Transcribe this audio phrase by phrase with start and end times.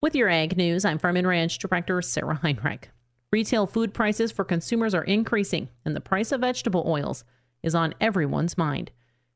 [0.00, 2.90] With your ag news, I'm Farm and Ranch Director Sarah Heinrich.
[3.32, 7.24] Retail food prices for consumers are increasing, and the price of vegetable oils
[7.64, 8.92] is on everyone's mind.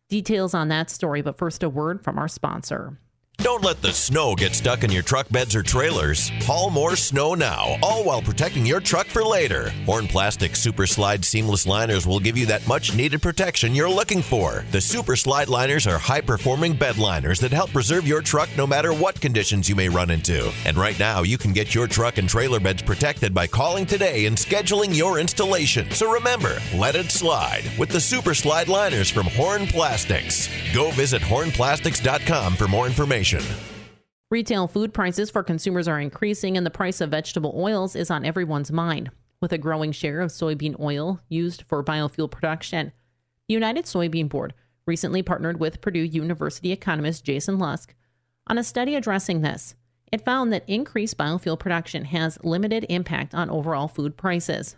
[0.08, 2.96] Details on that story, but first, a word from our sponsor.
[3.38, 6.30] Don't let the snow get stuck in your truck beds or trailers.
[6.42, 9.70] Haul more snow now, all while protecting your truck for later.
[9.84, 14.22] Horn Plastic Super Slide Seamless Liners will give you that much needed protection you're looking
[14.22, 14.64] for.
[14.70, 18.64] The Super Slide Liners are high performing bed liners that help preserve your truck no
[18.64, 20.52] matter what conditions you may run into.
[20.64, 24.26] And right now, you can get your truck and trailer beds protected by calling today
[24.26, 25.90] and scheduling your installation.
[25.90, 30.48] So remember, let it slide with the Super Slide Liners from Horn Plastics.
[30.72, 33.21] Go visit hornplastics.com for more information.
[34.30, 38.24] Retail food prices for consumers are increasing, and the price of vegetable oils is on
[38.24, 42.92] everyone's mind, with a growing share of soybean oil used for biofuel production.
[43.48, 44.54] The United Soybean Board
[44.86, 47.94] recently partnered with Purdue University economist Jason Lusk
[48.46, 49.74] on a study addressing this.
[50.10, 54.76] It found that increased biofuel production has limited impact on overall food prices.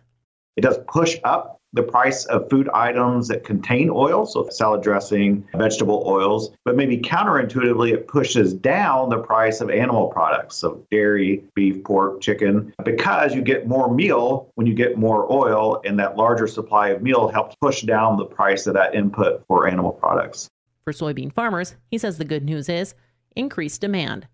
[0.57, 5.47] It does push up the price of food items that contain oil, so salad dressing,
[5.55, 11.43] vegetable oils, but maybe counterintuitively, it pushes down the price of animal products, so dairy,
[11.55, 16.17] beef, pork, chicken, because you get more meal when you get more oil, and that
[16.17, 20.49] larger supply of meal helps push down the price of that input for animal products.
[20.85, 22.95] For soybean farmers, he says the good news is
[23.35, 24.29] increased demand.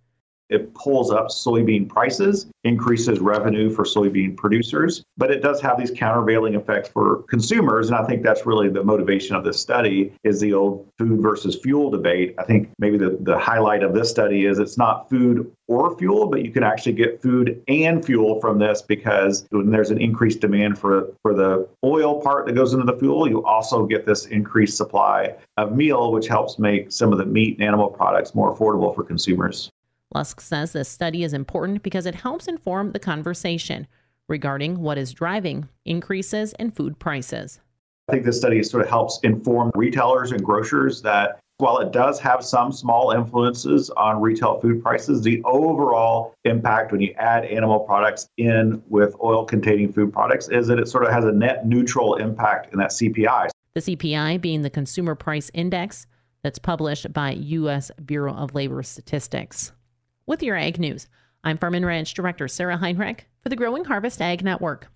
[0.50, 5.92] It pulls up soybean prices, increases revenue for soybean producers, but it does have these
[5.92, 7.88] countervailing effects for consumers.
[7.88, 11.56] And I think that's really the motivation of this study is the old food versus
[11.56, 12.34] fuel debate.
[12.38, 16.26] I think maybe the, the highlight of this study is it's not food or fuel,
[16.26, 20.40] but you can actually get food and fuel from this because when there's an increased
[20.40, 24.26] demand for, for the oil part that goes into the fuel, you also get this
[24.26, 28.52] increased supply of meal, which helps make some of the meat and animal products more
[28.52, 29.70] affordable for consumers.
[30.14, 33.86] Lusk says this study is important because it helps inform the conversation
[34.28, 37.60] regarding what is driving increases in food prices.
[38.08, 42.18] I think this study sort of helps inform retailers and grocers that while it does
[42.20, 47.80] have some small influences on retail food prices, the overall impact when you add animal
[47.80, 51.66] products in with oil containing food products is that it sort of has a net
[51.66, 53.50] neutral impact in that CPI.
[53.74, 56.06] The CPI being the Consumer Price Index
[56.42, 57.90] that's published by U.S.
[58.04, 59.72] Bureau of Labor Statistics
[60.30, 61.08] with your ag news.
[61.42, 64.92] I'm Farm and Ranch Director Sarah Heinrich for the Growing Harvest Ag Network.